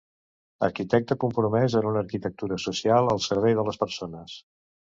[0.67, 4.43] Arquitecte compromès en una arquitectura social al servei de les persones.